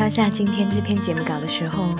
[0.00, 1.94] 敲下今天这篇节目稿的时候，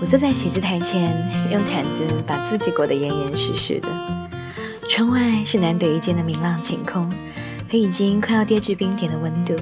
[0.00, 1.12] 我坐在写字台前，
[1.52, 3.90] 用毯子把自己裹得严严实实的。
[4.88, 7.12] 窗外是难得一见的明朗晴空，
[7.70, 9.54] 和已经快要跌至冰点的温度。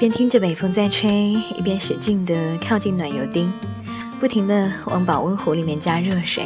[0.00, 3.52] 边听着北风在吹，一边使劲地靠近暖油钉，
[4.18, 6.44] 不停地往保温壶里面加热水，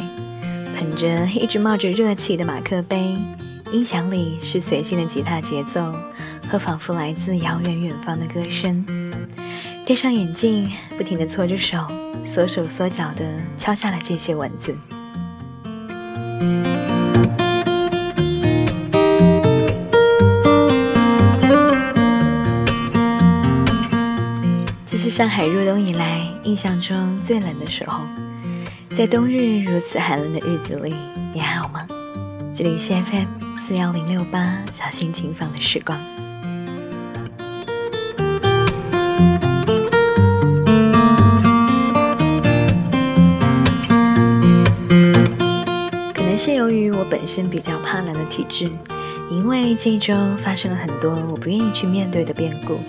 [0.77, 3.17] 捧着一直冒着热气的马克杯，
[3.71, 5.91] 音响里是随性的吉他节奏
[6.47, 8.85] 和仿佛来自遥远远方的歌声。
[9.87, 11.77] 戴上眼镜，不停地搓着手，
[12.33, 13.23] 缩手缩脚地
[13.59, 14.75] 敲下了这些文字。
[24.89, 28.01] 这是上海入冬以来，印象中最冷的时候，
[28.97, 30.95] 在冬日如此寒冷的日子里，
[31.31, 31.85] 你还好吗？
[32.55, 33.27] 这里是 FM
[33.67, 35.95] 四幺零六八，小心情放的时光。
[47.09, 48.65] 本身比较怕冷的体质，
[49.31, 52.79] 因为这一周发生了很多我不愿意去面对的变故。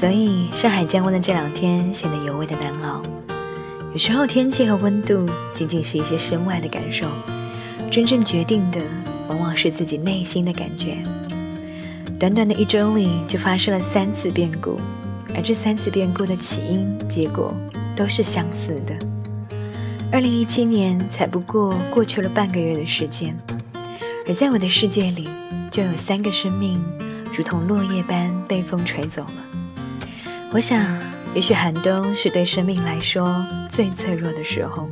[0.00, 3.00] 所以，上海降温的这两天显得尤为的难熬。
[3.92, 7.06] 有时候，天气和温度仅仅是一些身外的感受，
[7.90, 8.80] 真正决定的
[9.28, 10.96] 往往是自己内心的感觉。
[12.18, 14.80] 短短的一周里，就发生了三次变故，
[15.36, 17.54] 而这三次变故的起因、结果
[17.94, 19.11] 都是相似的。
[20.12, 23.34] 二零一七年才不过过去了半个月的时间，
[24.28, 25.26] 而在我的世界里，
[25.70, 26.78] 就有三个生命
[27.34, 30.28] 如同落叶般被风吹走了。
[30.52, 31.00] 我想，
[31.34, 34.86] 也许寒冬是对生命来说最脆弱的时候。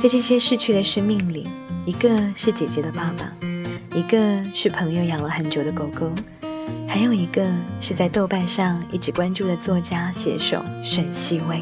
[0.00, 1.48] 在这些逝去的生命里，
[1.84, 3.32] 一个是姐姐的爸爸，
[3.96, 6.08] 一个是朋友养了很久的狗狗，
[6.86, 7.44] 还有一个
[7.80, 11.60] 是在豆瓣上一直关注的作家写手沈西薇。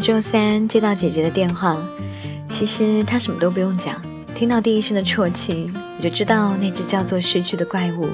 [0.00, 1.76] 周三接到姐姐的电话，
[2.48, 4.00] 其实她什么都不用讲，
[4.34, 8.08] 听到第一声的啜泣，我就知道那只叫做失去的怪物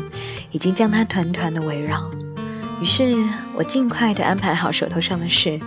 [0.51, 2.11] 已经将她团团的围绕。
[2.83, 3.17] 于是
[3.55, 5.59] 我尽快的安排好手头上的事，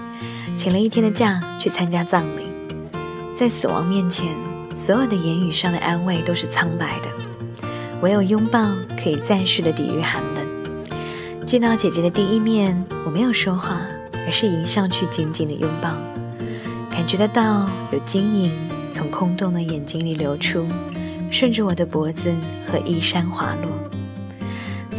[0.57, 2.47] 请了一天的假去参加葬礼。
[3.39, 4.25] 在死亡面前，
[4.85, 7.67] 所有的言语上的安慰都是苍白的，
[8.01, 8.67] 唯有拥抱
[9.01, 11.47] 可以暂时的抵御寒冷。
[11.47, 13.81] 见到姐姐的第一面，我没有说话。
[14.25, 15.89] 而是迎上去，紧紧的拥抱，
[16.89, 18.51] 感觉得到有晶莹
[18.93, 20.67] 从空洞的眼睛里流出，
[21.31, 22.33] 顺着我的脖子
[22.67, 23.71] 和衣衫滑落。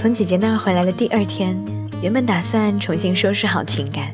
[0.01, 1.57] 从姐姐那儿回来的第二天，
[2.03, 4.13] 原本打算重新收拾好情感，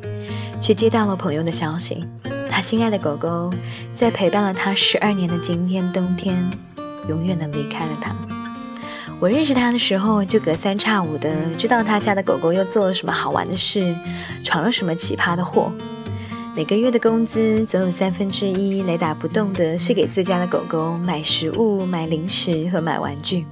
[0.60, 2.04] 却接到了朋友的消息：
[2.50, 3.50] 他心爱的狗狗，
[3.98, 6.36] 在陪伴了他十二年的今天冬天，
[7.08, 8.35] 永远的离开了他。
[9.18, 13.96] 我认识他的时候，就隔三差五的知道他家的狗狗又做了什么好玩的事，
[14.44, 15.72] 闯了什么奇葩的祸。
[16.54, 23.46] 每个月的工资总有三分之一雷打不动的是给自家的狗狗买食物、买零食和买玩具。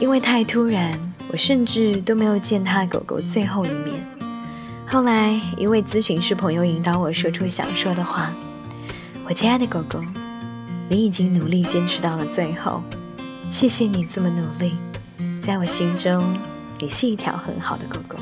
[0.00, 0.90] 因为太突然，
[1.30, 4.06] 我甚至都没有见他狗狗最后一面。
[4.86, 8.32] 后来，一位咨询师朋友引导我说出想说的话
[9.28, 10.00] ：“我亲爱的狗狗，
[10.88, 12.82] 你已经努力坚持到了最后。”
[13.50, 14.74] 谢谢你这么努力，
[15.42, 16.38] 在我心中，
[16.78, 18.18] 你是一条很好的狗狗。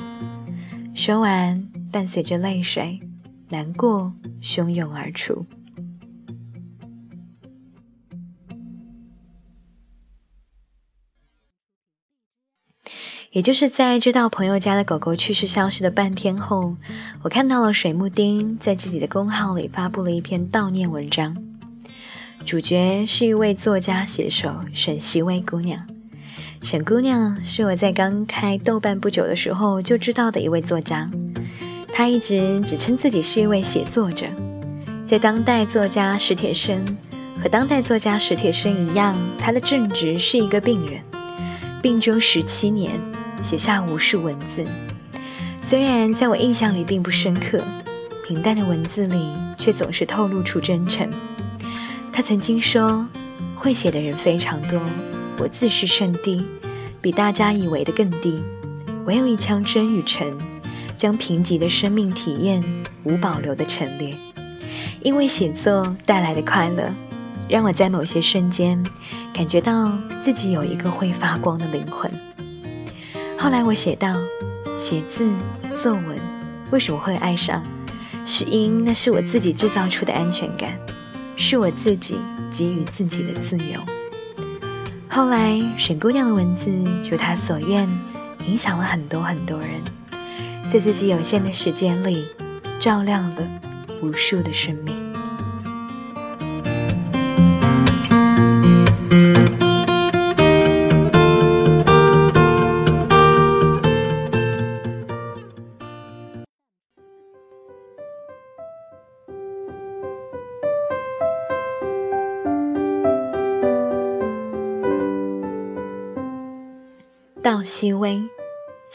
[0.95, 3.01] 说完，伴随着泪水，
[3.49, 5.45] 难过汹涌而出。
[13.33, 16.77] 也就是在知道朋友家的狗狗去世消息的半天后，
[17.22, 21.53] 我看到了水木丁在自己的公号里发布了一篇悼念文章。
[22.45, 25.81] 主角是一位作家写手沈西薇姑娘。
[26.63, 31.11] 沈姑娘是我在刚开豆瓣不久的时候就知道的一位作家。
[31.93, 34.27] 她一直只称自己是一位写作者。
[35.09, 36.85] 在当代作家史铁生
[37.43, 41.01] 和当代作家史铁生一样，他的正职是一个病人，
[41.83, 42.93] 病中十七年，
[43.43, 44.65] 写下无数文字。
[45.71, 47.59] 虽然在我印象里并不深刻，
[48.27, 51.09] 平淡的文字里却总是透露出真诚。
[52.15, 53.05] 他曾经说
[53.59, 54.81] ：“会写的人非常多，
[55.41, 56.47] 我自视甚低，
[57.01, 58.41] 比大家以为的更低。
[59.05, 60.39] 唯有一腔真与诚，
[60.97, 62.63] 将贫瘠的生命体验
[63.03, 64.15] 无保留的陈列。
[65.03, 66.89] 因为写作带来的快乐，
[67.49, 68.81] 让我在某些瞬间
[69.34, 69.91] 感觉到
[70.25, 72.09] 自己有一个会发光的灵魂。”
[73.37, 74.13] 后来我写道
[74.78, 75.28] ：“写字
[75.83, 76.17] 作文，
[76.71, 77.60] 为什么会爱上？
[78.25, 80.78] 是因那是我自己制造出的安全感，
[81.47, 82.17] 是我自己
[82.55, 83.79] 给予自己的自由。
[85.11, 86.65] 后来，沈姑娘的文字
[87.11, 87.87] 如她所愿，
[88.49, 89.69] 影响了很多很多人，
[90.73, 92.25] 在自己有限的时间里，
[92.81, 93.43] 照亮了
[94.01, 95.03] 无数的生命。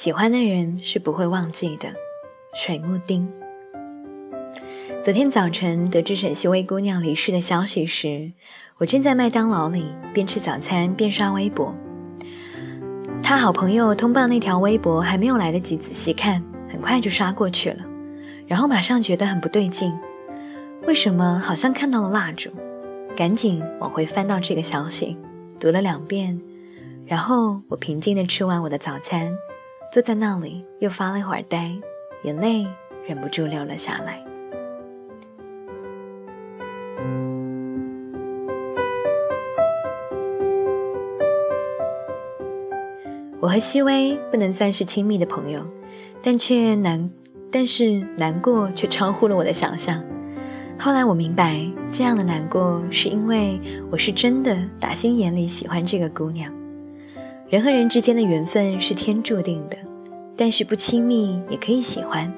[0.01, 1.89] 喜欢的人是不会忘记的。
[2.53, 3.29] 水木丁。
[5.03, 8.31] 昨天早晨得知沈西薇姑娘离世的消息时，
[8.77, 11.75] 我正在麦当劳里边吃早餐边刷微博。
[13.21, 16.41] 他好朋友通报那条微博还没有来得及仔细看，
[16.71, 17.83] 很快就刷过去了，
[18.47, 19.91] 然后马上觉得很不对劲，
[20.87, 22.51] 为什么好像看到了蜡烛？
[23.17, 25.17] 赶紧往回翻到这个消息，
[25.59, 26.39] 读了两遍。
[27.05, 29.33] 然后我平静地吃完我的早餐，
[29.91, 31.71] 坐在那里又发了一会儿呆，
[32.23, 32.67] 眼泪
[33.07, 34.23] 忍不住流了下来。
[43.39, 45.65] 我和西薇不能算是亲密的朋友，
[46.21, 47.09] 但却难，
[47.51, 50.03] 但是难过却超乎了我的想象。
[50.77, 51.59] 后来我明白，
[51.89, 53.59] 这样的难过是因为
[53.89, 56.58] 我是真的打心眼里喜欢这个姑娘。
[57.49, 59.77] 人和人之间的缘分是天注定的，
[60.37, 62.31] 但是不亲密也可以喜欢。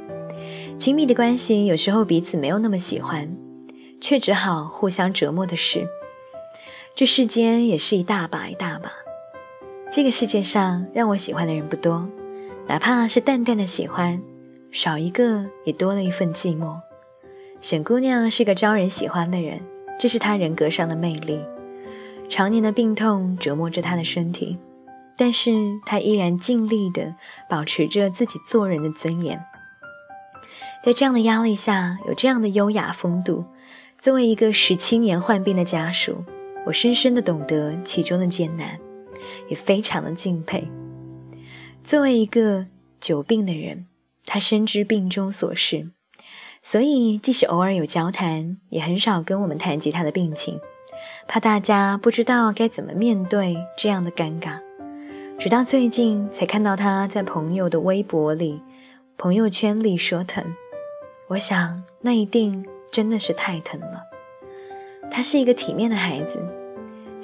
[0.79, 3.35] 亲密的关系有时候彼此没有那么喜欢，
[3.99, 5.85] 却只好互相折磨的事。
[6.95, 8.89] 这世间也是一大把一大把。
[9.91, 12.07] 这个世界上让我喜欢的人不多，
[12.67, 14.21] 哪怕是淡淡的喜欢，
[14.71, 16.77] 少一个也多了一份寂寞。
[17.59, 19.59] 沈姑娘是个招人喜欢的人，
[19.99, 21.41] 这是她人格上的魅力。
[22.29, 24.57] 常年的病痛折磨着她的身体。
[25.21, 27.13] 但是他依然尽力地
[27.47, 29.39] 保持着自己做人的尊严，
[30.83, 33.45] 在这样的压力下，有这样的优雅风度。
[33.99, 36.25] 作为一个十七年患病的家属，
[36.65, 38.79] 我深深地懂得其中的艰难，
[39.47, 40.67] 也非常的敬佩。
[41.83, 42.65] 作为一个
[42.99, 43.85] 久病的人，
[44.25, 45.91] 他深知病中琐事，
[46.63, 50.59] 所以即使偶尔有交谈，也很少跟我们谈及他的病情，
[51.27, 54.61] 怕大家不知道该怎么面对这样的尴尬。
[55.41, 58.61] 直到最近才看到他在朋友的微博里、
[59.17, 60.43] 朋友圈里说疼，
[61.27, 64.03] 我想那一定真的是太疼了。
[65.09, 66.37] 他是一个体面的孩子，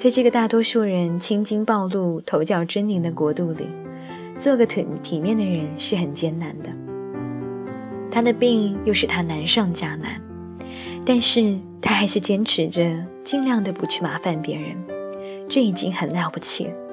[0.00, 3.68] 在这个大多数人青筋暴露、头角狰狞的国度里，
[4.40, 6.70] 做个体体面的人是很艰难的。
[8.10, 10.20] 他的病又使他难上加难，
[11.06, 12.82] 但是他还是坚持着，
[13.22, 14.76] 尽量的不去麻烦别人，
[15.48, 16.87] 这已经很了不起了。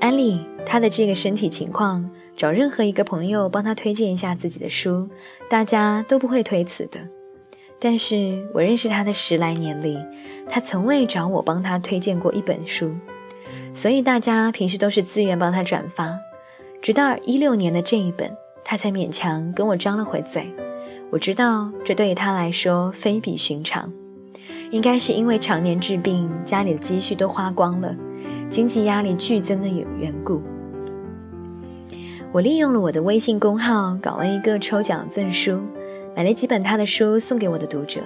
[0.00, 5.08] 安利他的这个身体情况，找任何一个朋友帮他推荐一下自己的书，
[5.50, 7.00] 大家都不会推辞的。
[7.78, 9.98] 但是我认识他的十来年里，
[10.48, 12.92] 他从未找我帮他推荐过一本书，
[13.74, 16.18] 所以大家平时都是自愿帮他转发。
[16.82, 18.32] 直到一六年的这一本，
[18.64, 20.52] 他才勉强跟我张了回嘴。
[21.10, 23.92] 我知道这对于他来说非比寻常，
[24.70, 27.94] 应该是因为常年治病，家里的积蓄都花光了。
[28.50, 30.42] 经济压力剧增的有缘故，
[32.32, 35.60] 我利用了我的微信公号搞了一个抽奖赠书，
[36.16, 38.00] 买了几本他的书送给我的读者，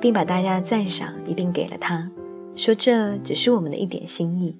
[0.00, 2.08] 并把大家的赞赏一并给了他，
[2.54, 4.56] 说这只是我们的一点心意。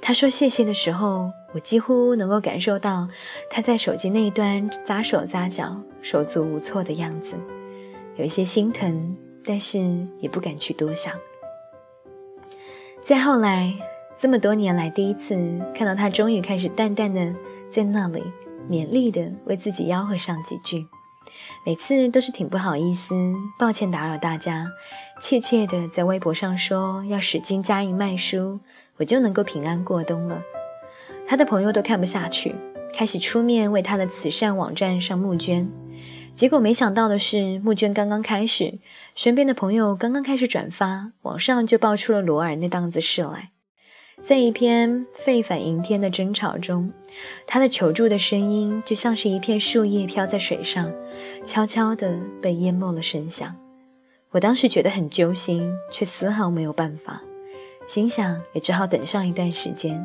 [0.00, 3.08] 他说谢谢的时候，我几乎能够感受到
[3.50, 7.34] 他在手机那一端咂手咂脚、手足无措的样子，
[8.16, 9.80] 有一些心疼，但是
[10.20, 11.12] 也不敢去多想。
[13.00, 13.74] 再后来。
[14.18, 15.36] 这么多年来，第一次
[15.74, 17.34] 看到他，终于开始淡淡的
[17.70, 18.22] 在那里
[18.68, 20.86] 勉励的为自己吆喝上几句。
[21.66, 23.14] 每次都是挺不好意思，
[23.58, 24.68] 抱歉打扰大家，
[25.20, 28.60] 怯怯的在微博上说要使劲加印卖书，
[28.96, 30.40] 我就能够平安过冬了。
[31.28, 32.54] 他的朋友都看不下去，
[32.94, 35.70] 开始出面为他的慈善网站上募捐。
[36.34, 38.78] 结果没想到的是，募捐刚刚开始，
[39.14, 43.50] 身边的朋友刚刚开始转发，网上就爆出了罗尔那档子事来。
[44.24, 46.92] 在一片沸反盈天的争吵中，
[47.46, 50.90] 他的求助的声音就像是一片树叶飘在水上，
[51.44, 53.54] 悄悄地被淹没了声响。
[54.30, 57.22] 我当时觉得很揪心，却丝毫没有办法，
[57.86, 60.04] 心想也只好等上一段时间，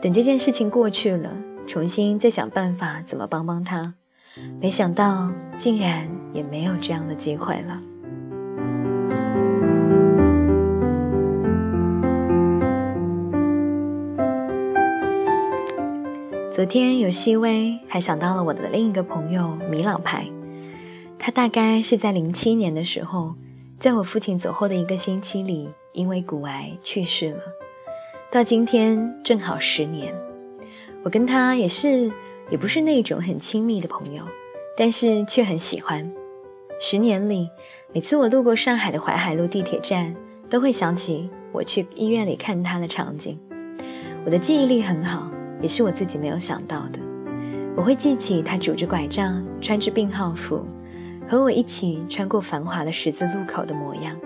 [0.00, 3.94] 等这件事情过去了，重新再想办法怎么帮帮他。
[4.60, 7.80] 没想到竟然也没有这样的机会了。
[16.60, 20.26] 昨天有细微，还想到了我的另一个朋友米老牌，
[21.18, 23.34] 他大概是在零七年的时候，
[23.78, 27.40] 在我父亲走后的一个星期里，因为骨癌去世了。
[28.30, 30.14] 到今天正好十年，
[31.02, 32.12] 我跟他也是，
[32.50, 34.22] 也不是那种很亲密的朋友，
[34.76, 36.12] 但是却很喜欢。
[36.78, 37.48] 十年里，
[37.94, 40.14] 每次我路过上海的淮海路地铁站，
[40.50, 43.40] 都会想起我去医院里看他的场景。
[44.26, 45.26] 我的记忆力很好。
[45.60, 46.98] 也是我自己没有想到的。
[47.76, 50.64] 我会记起他拄着拐杖，穿着病号服，
[51.28, 54.16] 和我一起穿过繁华的十字路口的模样。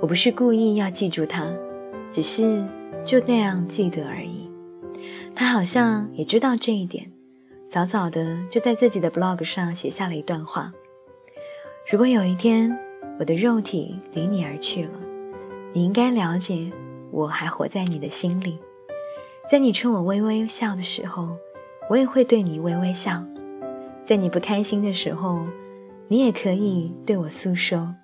[0.00, 1.46] 我不是故意要记住他，
[2.10, 2.64] 只是
[3.04, 4.50] 就那样记得而已。
[5.34, 7.10] 他好像也知道这一点，
[7.70, 10.72] 早早的就在自己的 blog 上写下了一段话：
[11.90, 12.76] 如果有一天
[13.18, 14.90] 我的肉体离你而去了，
[15.72, 16.70] 你应该了解，
[17.10, 18.58] 我还活在你的心里。
[19.48, 21.36] 在你冲我微微笑的时候，
[21.88, 23.22] 我也会对你微微笑；
[24.04, 25.46] 在你不开心的时候，
[26.08, 27.94] 你也可以对我诉说。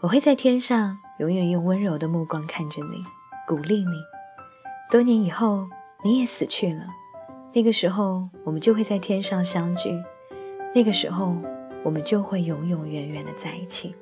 [0.00, 3.04] 我会在天上永远用温柔的目光看着你，
[3.46, 3.92] 鼓励你。
[4.90, 5.68] 多年以后，
[6.04, 6.84] 你也死去了，
[7.54, 10.02] 那个时候我们就会在天上相聚，
[10.74, 11.36] 那个时候
[11.84, 13.94] 我们就会永永远远的在一起。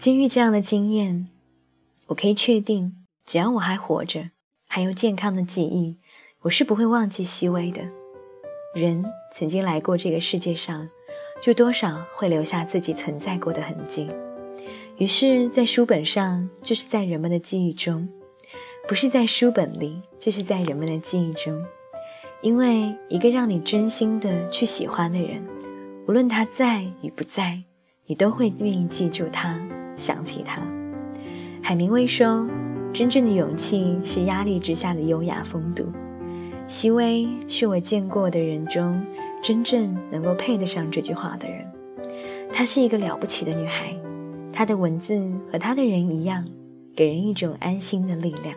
[0.00, 1.28] 经历这样的经验，
[2.08, 4.30] 我可以确定，只要我还活着。
[4.74, 5.96] 还有健康的记忆，
[6.40, 7.80] 我是不会忘记细微的。
[8.74, 9.04] 人
[9.38, 10.88] 曾经来过这个世界上，
[11.40, 14.08] 就多少会留下自己存在过的痕迹。
[14.98, 18.08] 于是，在书本上，就是在人们的记忆中；
[18.88, 21.64] 不是在书本里，就是在人们的记忆中。
[22.42, 25.40] 因为一个让你真心的去喜欢的人，
[26.08, 27.62] 无论他在与不在，
[28.06, 29.56] 你都会愿意记住他，
[29.96, 30.60] 想起他。
[31.62, 32.44] 海明威说。
[32.94, 35.84] 真正的勇气是压力之下的优雅风度。
[36.68, 39.04] 席薇是我见过的人中
[39.42, 41.66] 真正能够配得上这句话的人。
[42.52, 43.96] 她是一个了不起的女孩，
[44.52, 45.20] 她的文字
[45.50, 46.46] 和她的人一样，
[46.94, 48.54] 给人一种安心的力量。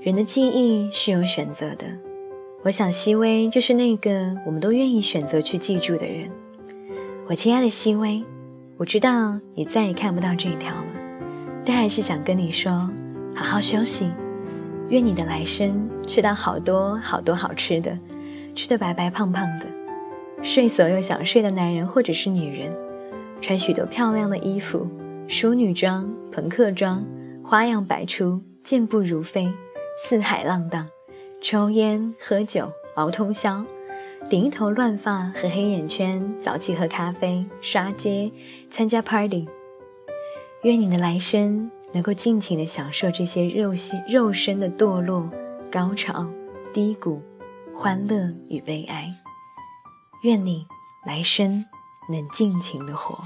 [0.00, 2.07] 人的记忆是有选择的。
[2.64, 6.28] 我想，熹微就是那个我们都愿意选择去记住的人。
[7.28, 8.24] 我亲爱的熹微，
[8.76, 10.86] 我知道你再也看不到这一条了，
[11.64, 12.90] 但还是想跟你说，
[13.34, 14.10] 好好休息。
[14.88, 17.96] 愿你的来生吃到好多好多好吃的，
[18.56, 19.66] 吃得白白胖胖的，
[20.42, 22.72] 睡所有想睡的男人或者是女人，
[23.40, 24.88] 穿许多漂亮的衣服，
[25.28, 27.06] 淑女装、朋克装，
[27.44, 29.48] 花样百出，健步如飞，
[30.08, 30.88] 四海浪荡。
[31.40, 33.64] 抽烟、喝酒、熬通宵，
[34.28, 38.32] 顶一头乱发和黑眼圈，早起喝咖啡、刷街、
[38.70, 39.48] 参加 party。
[40.62, 45.30] 愿你的来生能够尽情的享受这些肉心肉身的堕落、
[45.70, 46.26] 高潮、
[46.74, 47.22] 低谷、
[47.72, 49.08] 欢乐与悲哀。
[50.22, 50.66] 愿你
[51.06, 51.64] 来生
[52.10, 53.16] 能尽情的活。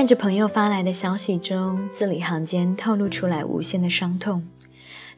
[0.00, 4.48] 看着朋友发来的消息中，字里行间透露出来无限的伤痛。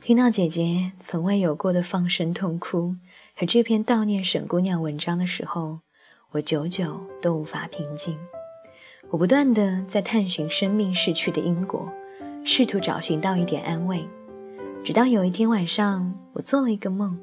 [0.03, 2.97] 听到姐姐从未有过的放声痛哭
[3.37, 5.79] 和这篇悼念沈姑娘文章的时候，
[6.33, 8.19] 我久久都无法平静。
[9.11, 11.89] 我不断的在探寻生命逝去的因果，
[12.45, 14.05] 试图找寻到一点安慰。
[14.83, 17.17] 直到有一天晚上，我做了一个梦，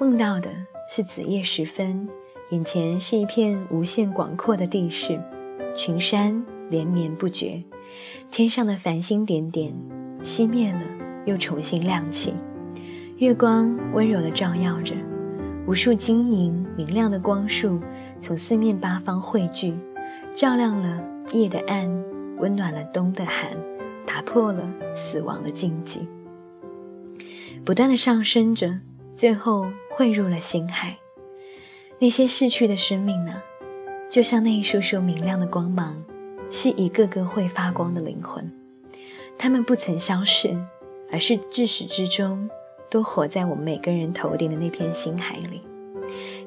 [0.00, 0.50] 梦到的
[0.92, 2.08] 是子夜时分，
[2.50, 5.20] 眼前是一片无限广阔的地势，
[5.76, 6.44] 群山。
[6.72, 7.62] 连绵不绝，
[8.30, 9.74] 天上的繁星点点，
[10.22, 10.80] 熄灭了
[11.26, 12.32] 又重新亮起。
[13.18, 14.94] 月光温柔地照耀着，
[15.66, 17.78] 无数晶莹明亮的光束
[18.22, 19.74] 从四面八方汇聚，
[20.34, 21.86] 照亮了夜的暗，
[22.38, 23.54] 温暖了冬的寒，
[24.06, 26.08] 打破了死亡的禁忌，
[27.66, 28.80] 不断的上升着，
[29.14, 30.96] 最后汇入了星海。
[31.98, 33.34] 那些逝去的生命呢，
[34.10, 36.02] 就像那一束束明亮的光芒。
[36.54, 38.52] 是一个个会发光的灵魂，
[39.38, 40.54] 他们不曾消逝，
[41.10, 42.50] 而是至始至终
[42.90, 45.62] 都活在我们每个人头顶的那片星海里，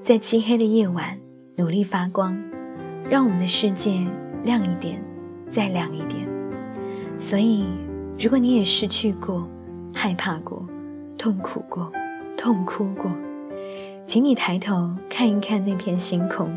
[0.03, 1.17] 在漆黑的夜晚
[1.55, 2.39] 努力发光，
[3.09, 3.99] 让我们的世界
[4.43, 5.03] 亮一点，
[5.51, 6.25] 再亮一点。
[7.19, 7.65] 所以，
[8.19, 9.49] 如果你也失去过、
[9.91, 10.63] 害怕过、
[11.17, 11.91] 痛苦过、
[12.37, 13.11] 痛哭过，
[14.05, 16.47] 请你抬头看一看那片星空，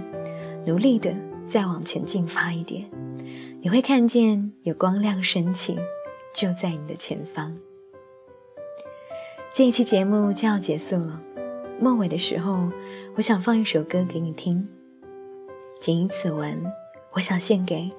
[0.67, 1.11] 努力的
[1.49, 2.85] 再往前进发一点，
[3.69, 5.79] 你会看见有光亮升起，
[6.35, 7.55] 就在你的前方。
[9.53, 11.21] 这一期节目就要结束了，
[11.79, 12.73] 末尾的时候，
[13.15, 14.67] 我想放一首歌给你听。
[15.79, 16.65] 仅以此文，
[17.13, 17.91] 我想献给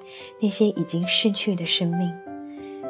[0.42, 2.12] 那些已经逝去的生命，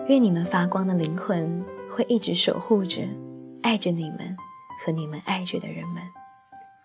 [0.07, 3.01] 愿你们发光的灵魂会一直守护着、
[3.61, 4.37] 爱着你们
[4.85, 6.01] 和你们爱着的人们。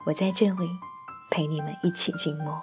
[0.05, 0.69] 我在这里，
[1.31, 2.61] 陪你们一起静默。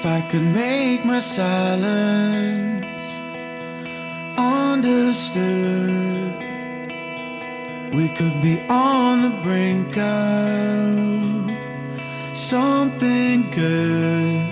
[0.00, 3.02] If I could make my silence
[4.38, 6.34] understood,
[7.92, 11.50] we could be on the brink of
[12.32, 14.46] something good.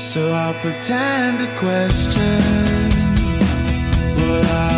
[0.00, 2.40] So I'll pretend to question
[4.14, 4.75] what I